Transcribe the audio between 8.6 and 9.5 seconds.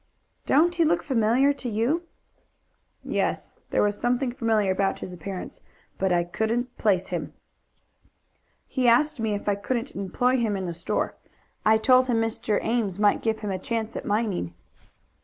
"He asked me if